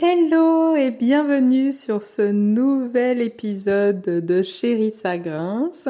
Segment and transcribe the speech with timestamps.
[0.00, 5.88] Hello et bienvenue sur ce nouvel épisode de Chérie ça grince.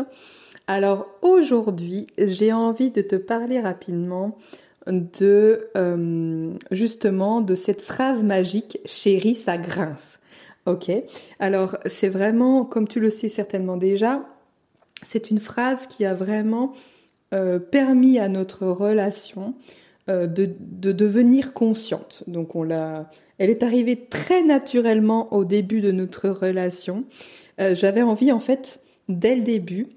[0.67, 4.39] Alors aujourd'hui, j'ai envie de te parler rapidement
[4.87, 10.21] de euh, justement de cette phrase magique Chérie ça grince.
[10.65, 10.91] Ok?
[11.39, 14.25] Alors c'est vraiment, comme tu le sais certainement déjà,
[15.07, 16.73] c'est une phrase qui a vraiment
[17.35, 19.55] euh, permis à notre relation
[20.09, 22.23] euh, de, de, devenir consciente.
[22.27, 27.05] Donc on l'a, elle est arrivée très naturellement au début de notre relation.
[27.61, 29.89] Euh, j'avais envie en fait dès le début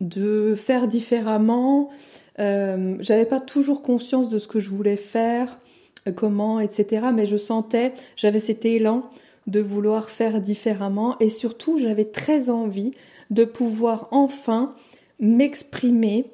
[0.00, 1.90] de faire différemment.
[2.38, 5.58] Euh, j'avais pas toujours conscience de ce que je voulais faire,
[6.06, 7.08] euh, comment, etc.
[7.14, 9.08] Mais je sentais, j'avais cet élan
[9.46, 12.90] de vouloir faire différemment et surtout j'avais très envie
[13.30, 14.74] de pouvoir enfin
[15.20, 16.26] m'exprimer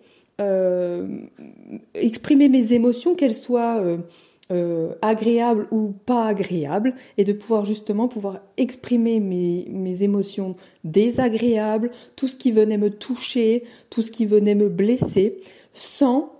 [1.95, 3.99] exprimer mes émotions, qu'elles soient euh,
[4.51, 12.29] euh, agréables ou pas agréables, et de pouvoir justement pouvoir exprimer mes émotions désagréables, tout
[12.29, 15.41] ce qui venait me toucher, tout ce qui venait me blesser,
[15.75, 16.33] sans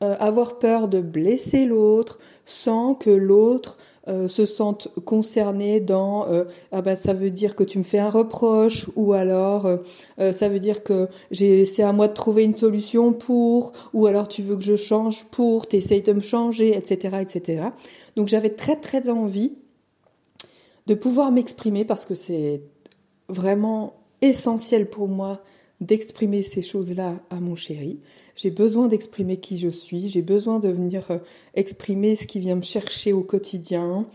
[0.00, 6.82] avoir peur de blesser l'autre, sans que l'autre euh, se sentent concernés dans euh, ah
[6.82, 10.60] bah ça veut dire que tu me fais un reproche ou alors euh, ça veut
[10.60, 14.56] dire que j'ai c'est à moi de trouver une solution pour ou alors tu veux
[14.56, 17.64] que je change pour t'essayes de me changer etc etc
[18.16, 19.52] donc j'avais très très envie
[20.86, 22.62] de pouvoir m'exprimer parce que c'est
[23.28, 25.42] vraiment essentiel pour moi
[25.80, 28.00] d'exprimer ces choses-là à mon chéri.
[28.38, 31.18] J'ai besoin d'exprimer qui je suis, j'ai besoin de venir euh,
[31.54, 34.06] exprimer ce qui vient me chercher au quotidien,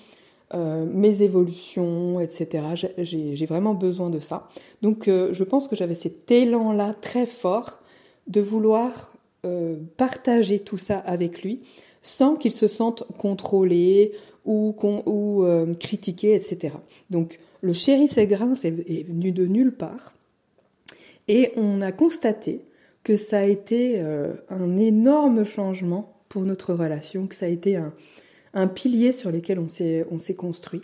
[0.54, 2.64] euh, mes évolutions, etc.
[2.98, 4.48] J'ai vraiment besoin de ça.
[4.82, 7.80] Donc euh, je pense que j'avais cet élan-là très fort
[8.28, 9.12] de vouloir
[9.98, 11.60] partager tout ça avec lui
[12.02, 14.14] sans qu'il se sente contrôlé
[14.46, 14.74] ou,
[15.82, 16.76] critiqué, etc.
[17.10, 20.14] Donc le chéri Ségrin est venu de nulle part.
[21.28, 22.62] Et on a constaté
[23.04, 27.76] que ça a été euh, un énorme changement pour notre relation, que ça a été
[27.76, 30.82] un, pilier sur lequel on s'est, on s'est construit.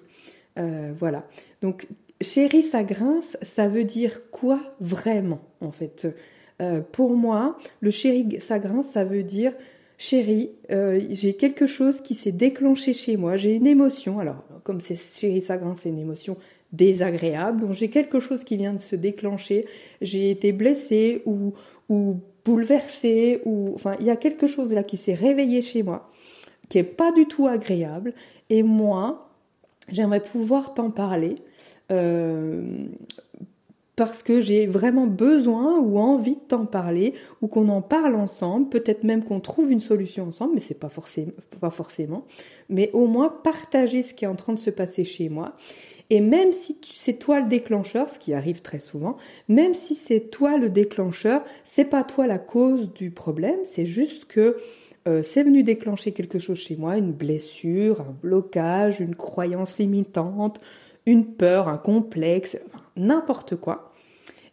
[0.58, 1.26] Euh, voilà.
[1.62, 1.88] Donc,
[2.22, 6.08] chérie, ça grince, ça veut dire quoi vraiment, en fait?
[6.62, 9.54] Euh, Pour moi, le chéri, ça grince, ça veut dire
[9.98, 10.52] chérie,
[11.10, 14.20] j'ai quelque chose qui s'est déclenché chez moi, j'ai une émotion.
[14.20, 16.38] Alors, comme c'est chérie, ça grince, c'est une émotion
[16.72, 19.66] désagréable, donc j'ai quelque chose qui vient de se déclencher,
[20.02, 21.54] j'ai été blessée ou,
[21.90, 26.10] ou bouleversée, ou enfin il y a quelque chose là qui s'est réveillé chez moi,
[26.70, 28.14] qui est pas du tout agréable,
[28.50, 29.30] et moi
[29.92, 31.36] j'aimerais pouvoir t'en parler.
[31.92, 32.88] Euh,
[34.00, 38.70] parce que j'ai vraiment besoin ou envie de t'en parler, ou qu'on en parle ensemble,
[38.70, 42.24] peut-être même qu'on trouve une solution ensemble, mais c'est pas forcément, pas forcément,
[42.70, 45.54] mais au moins partager ce qui est en train de se passer chez moi.
[46.10, 50.32] Et même si c'est toi le déclencheur, ce qui arrive très souvent, même si c'est
[50.32, 54.58] toi le déclencheur, c'est pas toi la cause du problème, c'est juste que
[55.08, 60.60] euh, c'est venu déclencher quelque chose chez moi, une blessure, un blocage, une croyance limitante,
[61.06, 62.58] une peur, un complexe,
[62.96, 63.89] n'importe quoi.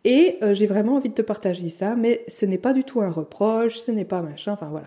[0.09, 3.01] Et euh, j'ai vraiment envie de te partager ça, mais ce n'est pas du tout
[3.01, 4.87] un reproche, ce n'est pas machin, enfin voilà.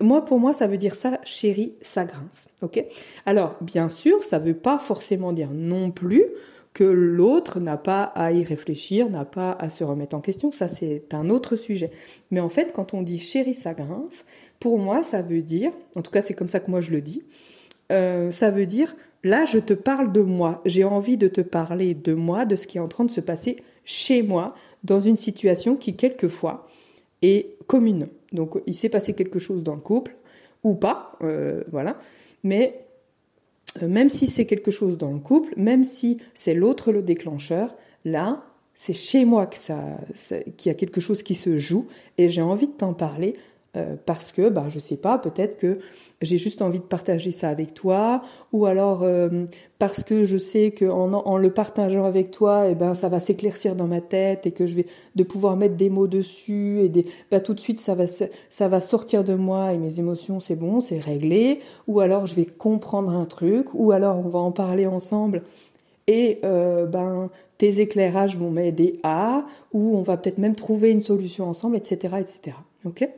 [0.00, 2.84] Moi, pour moi, ça veut dire ça, chérie, ça grince, ok?
[3.24, 6.26] Alors, bien sûr, ça veut pas forcément dire non plus
[6.74, 10.68] que l'autre n'a pas à y réfléchir, n'a pas à se remettre en question, ça
[10.68, 11.90] c'est un autre sujet.
[12.30, 14.26] Mais en fait, quand on dit chérie, ça grince,
[14.60, 17.00] pour moi, ça veut dire, en tout cas c'est comme ça que moi je le
[17.00, 17.24] dis,
[17.92, 18.94] euh, ça veut dire,
[19.24, 22.66] là je te parle de moi, j'ai envie de te parler de moi, de ce
[22.66, 23.56] qui est en train de se passer
[23.90, 26.68] chez moi dans une situation qui quelquefois
[27.22, 28.06] est commune.
[28.32, 30.14] Donc il s'est passé quelque chose dans le couple
[30.62, 31.98] ou pas, euh, voilà.
[32.44, 32.84] Mais
[33.82, 37.74] euh, même si c'est quelque chose dans le couple, même si c'est l'autre le déclencheur,
[38.04, 39.74] là c'est chez moi qu'il
[40.66, 41.86] y a quelque chose qui se joue
[42.16, 43.34] et j'ai envie de t'en parler
[43.76, 45.78] euh, parce que, bah, je sais pas, peut-être que
[46.22, 48.22] j'ai juste envie de partager ça avec toi,
[48.52, 49.46] ou alors euh,
[49.78, 53.08] parce que je sais que en, en, le partageant avec toi, et eh ben ça
[53.08, 56.80] va s'éclaircir dans ma tête et que je vais de pouvoir mettre des mots dessus
[56.80, 60.00] et des, bah, tout de suite ça va ça va sortir de moi et mes
[60.00, 64.28] émotions c'est bon, c'est réglé, ou alors je vais comprendre un truc, ou alors on
[64.28, 65.42] va en parler ensemble
[66.08, 71.02] et euh, ben tes éclairages vont m'aider à, ou on va peut-être même trouver une
[71.02, 72.56] solution ensemble, etc., etc.
[72.84, 73.08] Ok?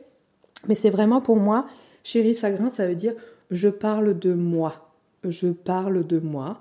[0.67, 1.67] Mais c'est vraiment pour moi,
[2.03, 3.13] chérie Sagrin, ça veut dire
[3.51, 4.89] je parle de moi.
[5.23, 6.59] Je parle de moi.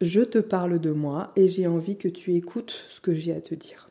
[0.00, 3.40] Je te parle de moi et j'ai envie que tu écoutes ce que j'ai à
[3.40, 3.88] te dire.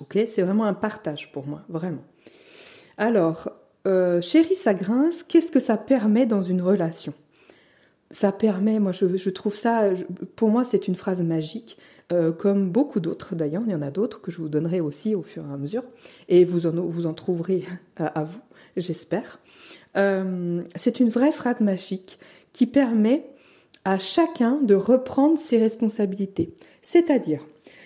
[0.00, 0.18] Ok?
[0.28, 2.04] C'est vraiment un partage pour moi, vraiment.
[2.98, 3.50] Alors,
[3.86, 7.14] euh, chérie Sagrin, qu'est-ce que ça permet dans une relation?
[8.10, 9.90] Ça permet, moi je, trouve ça,
[10.36, 11.78] pour moi c'est une phrase magique,
[12.12, 15.14] euh, comme beaucoup d'autres d'ailleurs, il y en a d'autres que je vous donnerai aussi
[15.14, 15.84] au fur et à mesure,
[16.28, 17.64] et vous en, vous en trouverez
[17.96, 18.42] à, vous,
[18.76, 19.40] j'espère.
[19.96, 22.18] Euh, c'est une vraie phrase magique
[22.52, 23.26] qui permet
[23.84, 26.54] à chacun de reprendre ses responsabilités.
[26.82, 27.44] C'est-à-dire,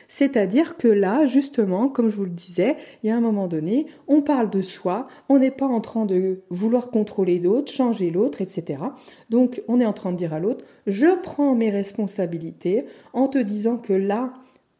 [0.08, 3.86] c'est-à-dire que là, justement, comme je vous le disais, il y a un moment donné,
[4.08, 8.40] on parle de soi, on n'est pas en train de vouloir contrôler d'autres, changer l'autre,
[8.40, 8.80] etc.
[9.28, 13.38] Donc, on est en train de dire à l'autre, je prends mes responsabilités en te
[13.38, 14.32] disant que là,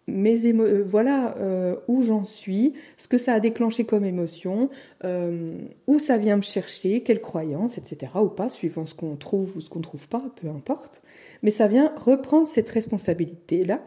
[0.09, 4.71] mes euh, voilà euh, où j'en suis, ce que ça a déclenché comme émotion,
[5.05, 5.53] euh,
[5.87, 8.13] où ça vient me chercher, quelle croyance, etc.
[8.17, 11.03] ou pas, suivant ce qu'on trouve ou ce qu'on ne trouve pas, peu importe.
[11.43, 13.81] Mais ça vient reprendre cette responsabilité-là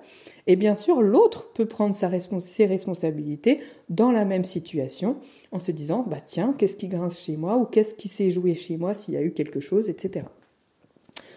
[0.48, 2.08] et bien sûr, l'autre peut prendre ses
[2.66, 3.60] responsabilités
[3.90, 5.18] dans la même situation
[5.52, 8.54] en se disant, bah tiens, qu'est-ce qui grince chez moi ou qu'est-ce qui s'est joué
[8.54, 10.26] chez moi s'il y a eu quelque chose, etc.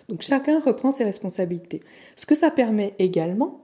[0.09, 1.81] Donc chacun reprend ses responsabilités.
[2.17, 3.64] Ce que ça permet également,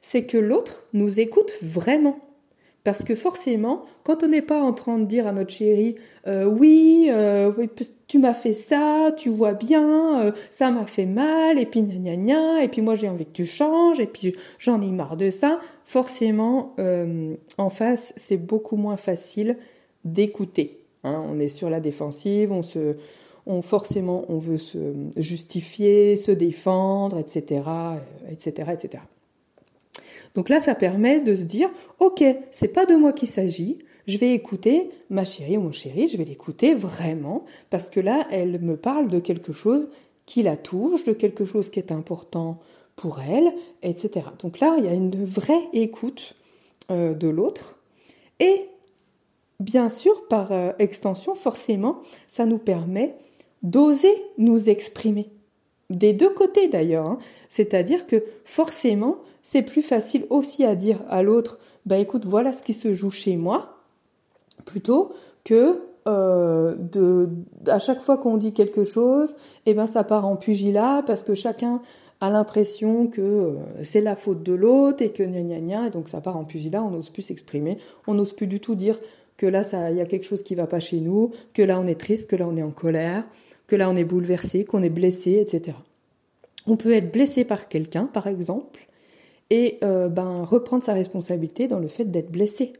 [0.00, 2.20] c'est que l'autre nous écoute vraiment.
[2.88, 5.96] Parce que forcément, quand on n'est pas en train de dire à notre chérie
[6.26, 7.52] euh, oui, euh,
[8.06, 11.96] tu m'as fait ça, tu vois bien, euh, ça m'a fait mal, et puis gna
[11.96, 15.18] gna gna, et puis moi j'ai envie que tu changes, et puis j'en ai marre
[15.18, 16.74] de ça, forcément,
[17.58, 19.58] en face, c'est beaucoup moins facile
[20.06, 20.80] d'écouter.
[21.04, 21.22] Hein.
[21.28, 22.96] On est sur la défensive, on se,
[23.44, 27.62] on forcément, on veut se justifier, se défendre, etc.,
[28.30, 29.02] etc., etc.
[30.38, 31.68] Donc là, ça permet de se dire,
[31.98, 36.06] ok, c'est pas de moi qu'il s'agit, je vais écouter ma chérie ou mon chéri,
[36.06, 39.88] je vais l'écouter vraiment, parce que là, elle me parle de quelque chose
[40.26, 42.60] qui la touche, de quelque chose qui est important
[42.94, 43.52] pour elle,
[43.82, 44.26] etc.
[44.38, 46.36] Donc là, il y a une vraie écoute
[46.92, 47.76] euh, de l'autre.
[48.38, 48.68] Et
[49.58, 53.16] bien sûr, par euh, extension, forcément, ça nous permet
[53.64, 55.32] d'oser nous exprimer.
[55.90, 57.08] Des deux côtés d'ailleurs.
[57.08, 57.18] Hein.
[57.48, 62.62] C'est-à-dire que forcément, c'est plus facile aussi à dire à l'autre, bah écoute, voilà ce
[62.62, 63.78] qui se joue chez moi,
[64.66, 65.12] plutôt
[65.44, 67.28] que euh, de,
[67.66, 69.34] à chaque fois qu'on dit quelque chose,
[69.66, 71.82] eh ben ça part en pugilat parce que chacun
[72.20, 75.90] a l'impression que euh, c'est la faute de l'autre et que gna gna gna, et
[75.90, 78.98] donc ça part en pugilat, on n'ose plus s'exprimer, on n'ose plus du tout dire
[79.36, 81.86] que là il y a quelque chose qui va pas chez nous, que là on
[81.86, 83.24] est triste, que là on est en colère,
[83.68, 85.76] que là on est bouleversé, qu'on est blessé, etc.
[86.66, 88.88] On peut être blessé par quelqu'un, par exemple,
[89.50, 92.72] et euh, ben, reprendre sa responsabilité dans le fait d'être blessé.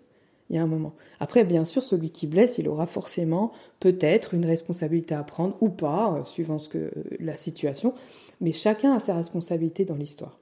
[0.51, 0.95] Il y a un moment.
[1.21, 5.69] Après, bien sûr, celui qui blesse, il aura forcément peut-être une responsabilité à prendre ou
[5.69, 6.91] pas, euh, suivant ce que
[7.21, 7.95] la situation.
[8.41, 10.39] Mais chacun a sa responsabilité dans l'histoire.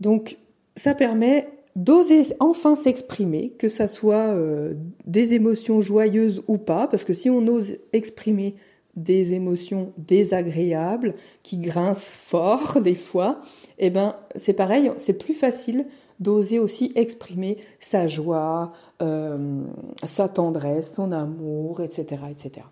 [0.00, 0.36] Donc,
[0.76, 4.74] ça permet d'oser enfin s'exprimer, que ça soit euh,
[5.06, 8.56] des émotions joyeuses ou pas, parce que si on ose exprimer
[8.96, 13.40] des émotions désagréables qui grincent fort des fois,
[13.78, 15.86] eh ben c'est pareil, c'est plus facile
[16.20, 19.64] d'oser aussi exprimer sa joie, euh,
[20.04, 22.66] sa tendresse, son amour, etc., etc.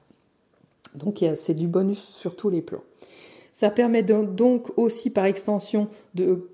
[0.95, 2.83] Donc c'est du bonus sur tous les plans.
[3.53, 5.89] Ça permet donc aussi par extension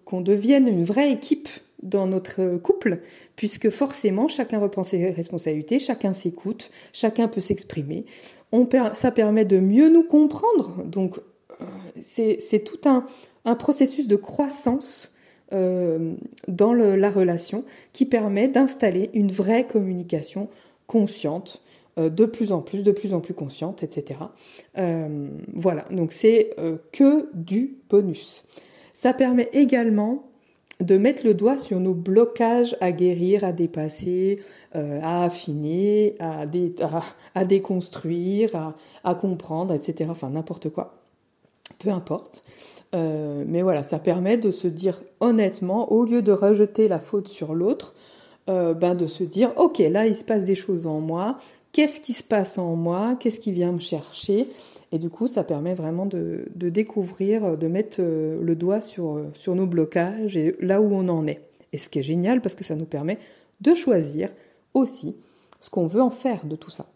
[0.05, 1.49] qu'on devienne une vraie équipe
[1.83, 3.01] dans notre couple,
[3.37, 8.05] puisque forcément chacun reprend ses responsabilités, chacun s'écoute, chacun peut s'exprimer.
[8.53, 11.19] On ça permet de mieux nous comprendre, donc
[11.61, 11.65] euh,
[12.01, 13.07] c'est tout un,
[13.45, 15.13] un, processus de croissance
[15.53, 16.15] euh,
[16.49, 20.49] dans la relation qui permet d'installer une vraie communication
[20.87, 21.63] consciente,
[21.99, 24.21] euh, de plus en plus, de plus en plus consciente, etc.
[25.55, 26.55] Voilà, donc c'est
[26.93, 28.45] que du bonus.
[28.93, 30.26] Ça permet également
[30.81, 34.43] de mettre le doigt sur nos blocages à guérir, à dépasser,
[34.75, 40.11] euh, à affiner, à, déconstruire, à, comprendre, etc.
[40.11, 40.95] Enfin, n'importe quoi.
[41.79, 42.43] Peu importe.
[42.95, 47.29] Euh, mais voilà, ça permet de se dire honnêtement, au lieu de rejeter la faute
[47.29, 47.95] sur l'autre,
[48.49, 51.39] euh, ben de se dire, ok, là, il se passe des choses en moi.
[51.77, 54.49] Qu'est-ce qui se passe en moi Qu'est-ce qui vient me chercher
[54.93, 59.31] et du coup, ça permet vraiment de, découvrir, de mettre euh, le doigt sur, euh,
[59.35, 61.43] sur nos blocages et là où on en est.
[61.75, 63.19] Et ce qui est génial parce que ça nous permet
[63.61, 64.31] de choisir
[64.73, 65.17] aussi
[65.61, 66.87] ce qu'on veut en faire de tout ça.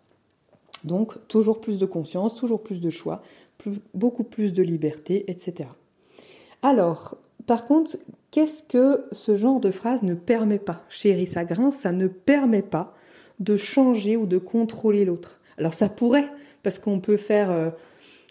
[0.85, 3.21] Donc, toujours plus de conscience, toujours plus de choix,
[3.93, 5.69] beaucoup plus de liberté, etc.
[6.63, 7.99] Alors, par contre,
[8.31, 10.85] qu'est-ce que ce genre de phrase ne permet pas?
[10.89, 12.95] Chérie, ça grince, ça ne permet pas
[13.41, 15.41] de changer ou de contrôler l'autre.
[15.59, 16.31] Alors ça pourrait,
[16.63, 17.71] parce qu'on peut faire, euh,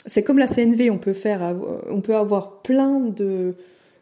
[0.05, 1.55] c'est comme la CNV, on peut faire,
[1.89, 3.55] on peut avoir plein de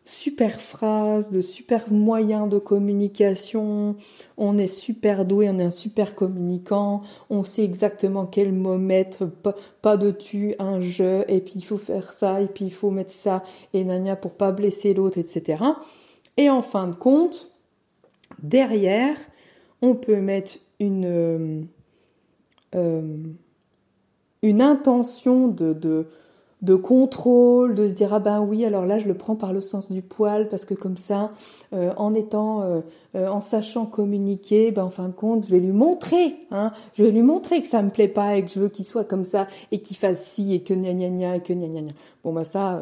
[0.07, 3.97] super phrases, de super moyens de communication.
[4.37, 7.01] On est super doué, on est un super communicant.
[7.29, 9.25] On sait exactement quel mot mettre,
[9.81, 12.89] pas, de tu, un je, et puis il faut faire ça, et puis il faut
[12.89, 15.61] mettre ça, et nania pour pas blesser l'autre, etc.
[16.37, 17.51] Et en fin de compte,
[18.41, 19.17] derrière,
[19.81, 21.61] on peut mettre une, euh,
[22.75, 23.17] euh,
[24.43, 26.07] une intention de, de
[26.63, 29.61] de contrôle, de se dire ah ben oui alors là je le prends par le
[29.61, 31.29] sens du poil parce que comme ça
[31.73, 32.81] euh, en étant
[33.13, 37.11] en sachant communiquer ben en fin de compte je vais lui montrer hein je vais
[37.11, 39.47] lui montrer que ça me plaît pas et que je veux qu'il soit comme ça
[39.71, 41.91] et qu'il fasse ci et que gna gna gna et que gna gna gna.
[42.23, 42.81] Bon ben ça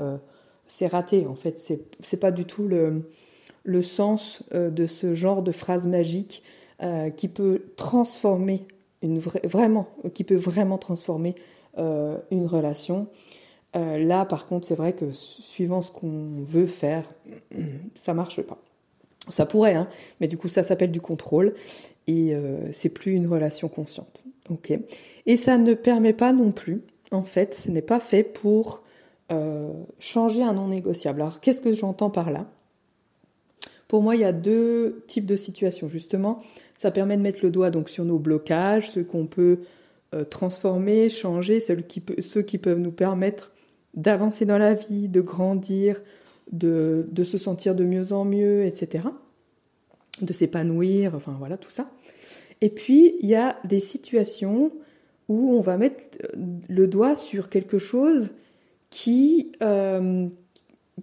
[0.68, 1.60] c'est raté en fait.
[2.00, 3.10] C'est pas du tout le
[3.66, 6.44] le sens de ce genre de phrase magique
[7.16, 8.68] qui peut transformer
[9.02, 11.36] une vraiment qui peut vraiment transformer
[11.78, 13.08] une relation
[13.76, 17.12] euh, là, par contre, c'est vrai que suivant ce qu'on veut faire,
[17.96, 18.58] ça marche pas.
[19.28, 19.90] Ça pourrait, hein,
[20.22, 21.56] mais du coup, ça s'appelle du contrôle
[22.08, 24.24] et euh, c'est plus une relation consciente.
[25.26, 28.84] Et ça ne permet pas non plus, en fait, ce n'est pas fait pour
[29.32, 31.22] euh, changer un non négociable.
[31.22, 32.46] Alors, qu'est-ce que j'entends par là?
[33.88, 35.90] Pour moi, il y a deux types de situations.
[35.90, 36.40] Justement,
[36.78, 39.60] ça permet de mettre le doigt donc sur nos blocages, ceux qu'on peut
[40.30, 41.76] transformer, changer, ceux
[42.42, 43.52] qui, peuvent nous permettre
[43.96, 46.02] d'avancer dans la vie, de grandir,
[46.52, 49.06] de, se sentir de mieux en mieux, etc.
[50.22, 51.90] De s'épanouir, enfin voilà, tout ça.
[52.62, 54.72] Et puis, il y a des situations
[55.28, 56.04] où on va mettre
[56.70, 58.30] le doigt sur quelque chose
[58.90, 60.28] qui, euh,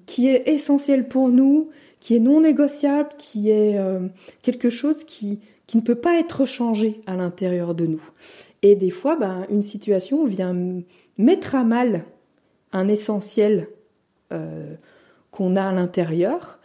[0.07, 4.09] qui est essentiel pour nous, qui est non négociable, qui est euh,
[4.43, 5.41] quelque chose qui,
[5.73, 8.03] qui ne peut pas être changé à l'intérieur de nous.
[8.61, 10.55] Et des fois, ben, une situation vient
[11.17, 12.05] mettre à mal
[12.73, 13.69] un essentiel
[14.35, 14.75] euh,
[15.31, 16.61] qu'on a à l'intérieur.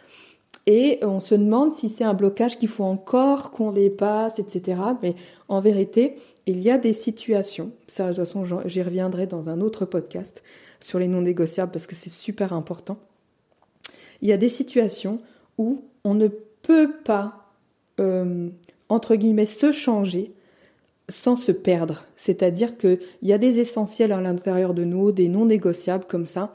[0.66, 4.78] Et on se demande si c'est un blocage qu'il faut encore qu'on dépasse, etc.
[5.02, 5.14] Mais
[5.48, 9.62] en vérité, il y a des situations, ça de toute façon j'y reviendrai dans un
[9.62, 10.42] autre podcast
[10.80, 12.98] sur les non négociables parce que c'est super important.
[14.20, 15.16] Il y a des situations
[15.56, 17.54] où on ne peut pas,
[18.00, 18.50] euh,
[18.88, 20.32] entre guillemets, se changer
[21.08, 22.04] sans se perdre.
[22.16, 26.52] C'est-à-dire qu'il y a des essentiels à l'intérieur de nous, des non négociables comme ça,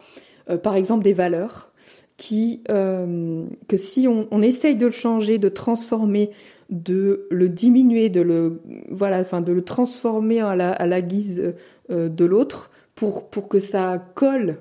[0.49, 1.71] euh, par exemple des valeurs,
[2.17, 6.29] qui euh, que si on, essaye de le changer, de transformer,
[6.69, 8.61] de le diminuer, de le
[8.91, 11.53] voilà, enfin de le transformer à la, à la guise
[11.89, 14.57] euh, de l'autre, pour pour que ça colle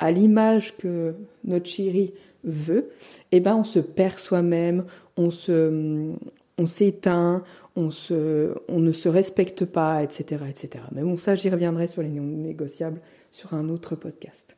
[0.00, 1.14] à l'image que
[1.44, 2.12] notre chérie
[2.42, 2.90] veut,
[3.30, 4.84] eh ben on se perd soi-même,
[5.16, 6.12] on se
[6.60, 7.42] on s'éteint,
[7.74, 10.84] on, se, on ne se respecte pas, etc., etc.
[10.92, 13.00] Mais bon, ça, j'y reviendrai sur les négociables
[13.30, 14.56] sur un autre podcast.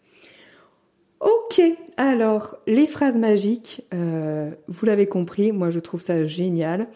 [1.20, 1.62] Ok,
[1.96, 6.88] alors les phrases magiques, euh, vous l'avez compris, moi je trouve ça génial.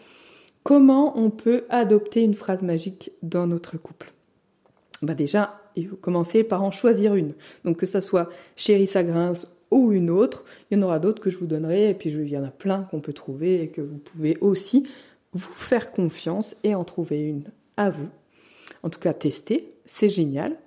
[0.63, 4.11] Comment on peut adopter une phrase magique dans notre couple?
[5.01, 7.35] Bah déjà, il faut commencer par en choisir une.
[7.63, 10.45] Donc que ça soit chérie ça grince ou une autre.
[10.69, 12.51] Il y en aura d'autres que je vous donnerai, et puis il y en a
[12.51, 14.83] plein qu'on peut trouver et que vous pouvez aussi
[15.33, 17.43] vous faire confiance et en trouver une
[17.75, 18.09] à vous.
[18.83, 20.57] En tout cas, tester, c'est génial.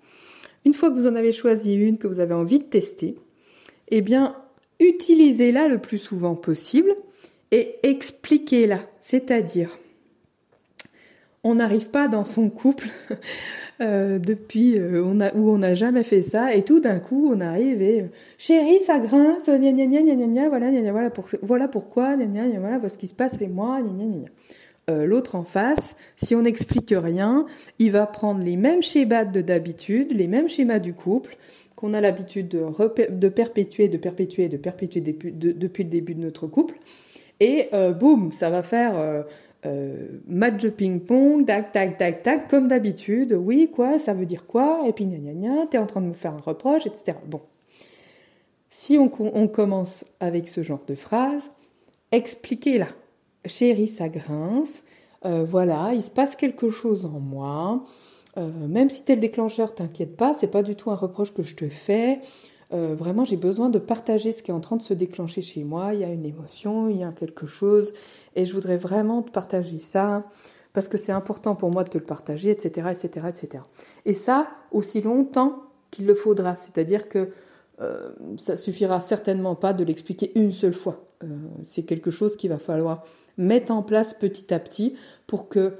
[0.64, 3.16] Une fois que vous en avez choisi une que vous avez envie de tester,
[3.88, 4.36] eh bien,
[4.78, 6.94] utilisez-la le plus souvent possible
[7.50, 8.80] et expliquez-la.
[9.00, 9.70] C'est-à-dire,
[11.42, 12.88] on n'arrive pas dans son couple
[13.80, 17.80] euh, depuis euh, où on n'a jamais fait ça et tout d'un coup on arrive
[17.82, 18.06] et euh,
[18.38, 22.26] chérie ça grince gna gna gna gna gna voilà gna, voilà pour, voilà pourquoi gna
[22.26, 24.24] gna gna voilà parce qu'il se passe les mois gna gna gna,
[24.88, 25.06] gna.
[25.06, 27.46] l'autre en face si on n'explique rien
[27.78, 31.38] il va prendre les mêmes schémas de d'habitude les mêmes schémas du couple
[31.74, 32.66] qu'on a l'habitude de,
[33.08, 36.74] de perpétuer de perpétuer de perpétuer depuis, depuis le début de notre couple
[37.38, 39.24] et boum ça va faire
[39.66, 43.32] euh, match de ping-pong, tac, tac, tac, tac, comme d'habitude.
[43.32, 44.82] Oui, quoi, ça veut dire quoi?
[44.86, 47.18] Et puis, gna gna gna, t'es en train de me faire un reproche, etc.
[47.26, 47.42] Bon.
[48.72, 49.08] Si on,
[49.48, 51.50] commence avec ce genre de phrase,
[52.12, 52.86] expliquez-la.
[53.44, 54.84] Chérie, ça grince.
[55.24, 57.84] Euh, voilà, il se passe quelque chose en moi.
[58.38, 61.42] Euh, même si t'es le déclencheur, t'inquiète pas, c'est pas du tout un reproche que
[61.42, 62.20] je te fais.
[62.72, 65.64] Euh, vraiment, j'ai besoin de partager ce qui est en train de se déclencher chez
[65.64, 65.94] moi.
[65.94, 67.92] Il y a une émotion, il y a quelque chose,
[68.36, 70.24] et je voudrais vraiment te partager ça
[70.72, 73.64] parce que c'est important pour moi de te le partager, etc., etc., etc.
[74.04, 76.56] Et ça aussi longtemps qu'il le faudra.
[76.56, 77.30] C'est-à-dire que
[77.80, 81.04] euh, ça suffira certainement pas de l'expliquer une seule fois.
[81.24, 81.26] Euh,
[81.64, 83.04] c'est quelque chose qu'il va falloir
[83.36, 84.94] mettre en place petit à petit
[85.26, 85.74] pour que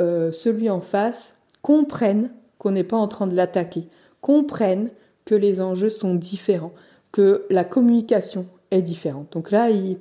[0.00, 3.86] euh, celui en face comprenne qu'on n'est pas en train de l'attaquer,
[4.20, 4.90] comprenne
[5.26, 6.72] que les enjeux sont différents,
[7.12, 9.32] que la communication est différente.
[9.32, 9.98] Donc là, il,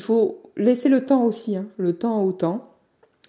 [0.00, 2.72] faut laisser le temps aussi, hein, le temps au temps,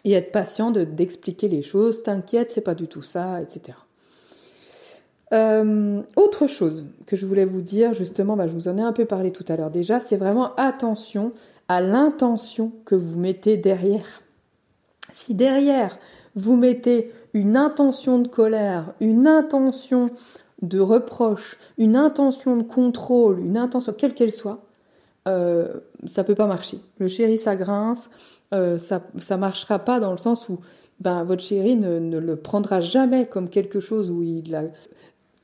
[0.04, 2.02] et être patient d'expliquer les choses.
[2.02, 3.78] T'inquiète, c'est pas du tout ça, etc.
[5.34, 8.94] Euh, autre chose que je voulais vous dire, justement, bah, je vous en ai un
[8.94, 11.34] peu parlé tout à l'heure déjà, c'est vraiment attention
[11.68, 14.22] à l'intention que vous mettez derrière.
[15.12, 16.00] Si derrière,
[16.36, 20.10] vous mettez une intention de colère, une intention
[20.62, 24.64] de reproche, une intention de contrôle, une intention, quelle qu'elle soit,
[25.28, 26.80] euh, ça peut pas marcher.
[27.00, 28.10] Le chéri, ça grince,
[28.54, 30.60] euh, ça ne marchera pas dans le sens où
[31.00, 34.64] ben, votre chéri ne, le prendra jamais comme quelque chose où il, a,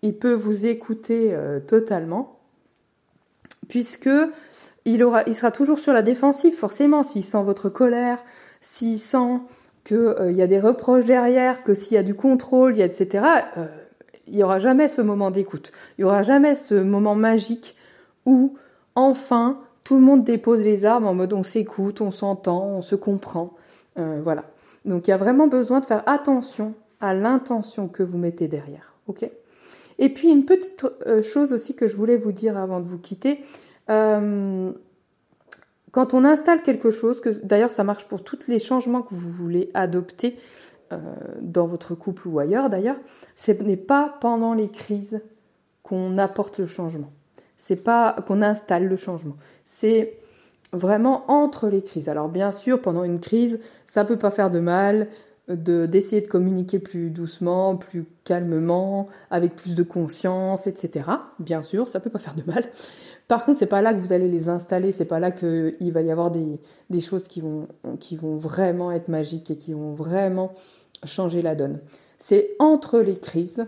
[0.02, 2.40] il peut vous écouter euh, totalement,
[3.68, 4.10] puisque
[4.86, 8.24] il, aura, il sera toujours sur la défensive, forcément, s'il sent votre colère,
[8.62, 9.40] s'il sent
[9.84, 13.26] qu'il euh, y a des reproches derrière, que s'il y a du contrôle, etc.,
[13.58, 13.68] euh,
[14.28, 15.72] il n'y aura jamais ce moment d'écoute.
[15.98, 17.76] Il n'y aura jamais ce moment magique
[18.26, 18.56] où,
[18.96, 22.96] enfin, tout le monde dépose les armes en mode on s'écoute, on s'entend, on se
[22.96, 23.54] comprend.
[24.00, 24.46] Euh, voilà.
[24.86, 28.94] Donc il y a vraiment besoin de faire attention à l'intention que vous mettez derrière.
[30.00, 30.86] Et puis une petite
[31.22, 33.44] chose aussi que je voulais vous dire avant de vous quitter.
[35.94, 39.30] Quand on installe quelque chose, que d'ailleurs ça marche pour tous les changements que vous
[39.30, 40.40] voulez adopter euh,
[41.42, 42.98] dans votre couple ou ailleurs d'ailleurs,
[43.36, 45.22] ce n'est pas pendant les crises
[45.84, 47.12] qu'on apporte le changement.
[47.58, 49.36] C'est pas qu'on installe le changement.
[49.66, 50.18] C'est
[50.72, 52.10] vraiment entre les crises.
[52.10, 55.08] Alors bien sûr, pendant une crise, ça peut pas faire de mal
[55.50, 61.10] de d'essayer de communiquer plus doucement, plus calmement, avec plus de conscience, etc.
[61.40, 62.64] Bien sûr, ça peut pas faire de mal.
[63.28, 66.02] Par contre, c'est pas là que vous allez les installer, c'est pas là qu'il va
[66.02, 66.60] y avoir des,
[67.02, 70.54] choses qui vont vraiment être magiques et qui vont vraiment
[71.06, 71.80] changer la donne.
[72.18, 73.66] C'est entre les crises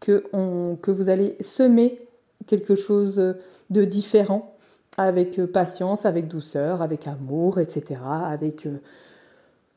[0.00, 2.00] que, on, que vous allez semer
[2.46, 3.34] quelque chose
[3.70, 4.54] de différent
[4.98, 8.00] avec patience, avec douceur, avec amour, etc.
[8.04, 8.78] Avec, euh,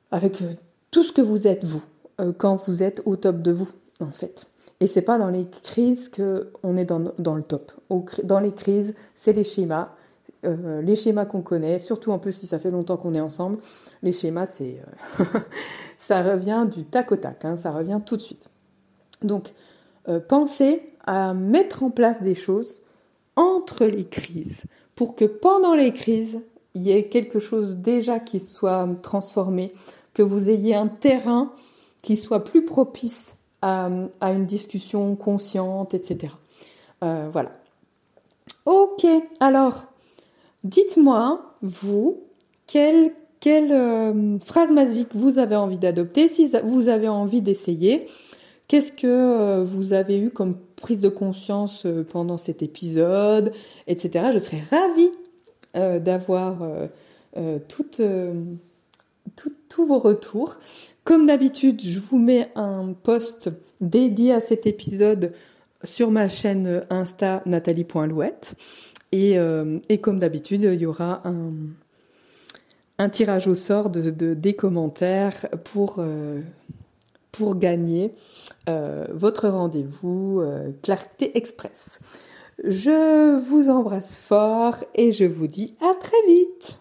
[0.10, 0.44] avec
[0.89, 1.84] tout ce que vous êtes vous,
[2.20, 4.48] euh, quand vous êtes au top de vous, en fait.
[4.80, 7.72] Et c'est pas dans les crises que on est dans, le top.
[8.24, 9.94] dans les crises, c'est les schémas,
[10.43, 13.60] euh, les schémas qu'on connaît, surtout en plus si ça fait longtemps qu'on est ensemble.
[14.01, 14.82] Les schémas, c'est
[15.19, 15.25] euh,
[15.99, 18.49] ça revient du tac au tac, hein, ça revient tout de suite.
[19.21, 19.54] Donc,
[20.10, 22.82] euh, pensez à mettre en place des choses
[23.36, 24.63] entre les crises
[24.95, 26.39] pour que pendant les crises,
[26.73, 29.73] il y ait quelque chose déjà qui soit transformé,
[30.15, 31.51] que vous ayez un terrain
[32.01, 33.89] qui soit plus propice à,
[34.21, 36.34] une discussion consciente, etc.
[37.01, 37.51] Voilà.
[38.65, 39.06] Ok,
[39.39, 39.90] alors,
[40.63, 42.24] dites-moi, vous,
[42.67, 43.13] quelle,
[43.47, 48.08] euh, phrase magique vous avez envie d'adopter, si vous avez envie d'essayer,
[48.67, 53.54] qu'est-ce que euh, vous avez eu comme prise de conscience pendant cet épisode,
[53.88, 54.30] etc.
[54.34, 55.12] Je serais ravie
[55.76, 56.58] d'avoir
[59.69, 60.58] tous vos retours.
[61.04, 65.34] Comme d'habitude, je vous mets un post dédié à cet épisode
[65.84, 68.56] sur ma chaîne Insta nathalie.louette.
[69.12, 71.52] Et, euh, et comme d'habitude, il y aura un,
[72.97, 76.39] un tirage au sort de, des commentaires pour, euh,
[77.32, 78.13] pour gagner
[78.69, 80.43] euh, votre rendez-vous
[80.82, 82.00] Clarté Express.
[82.63, 86.78] Je vous embrasse fort et je vous dis à très vite